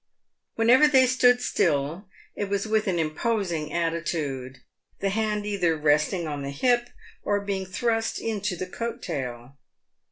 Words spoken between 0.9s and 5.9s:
stood still, it was with an imposing attitude, the hand either